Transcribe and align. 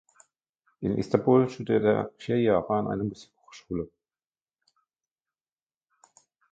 In 0.79 0.97
Istanbul 0.97 1.47
studierte 1.47 1.87
er 1.89 2.11
vier 2.17 2.41
Jahre 2.41 2.73
an 2.73 2.87
einer 2.87 3.03
Musikhochschule. 3.03 3.87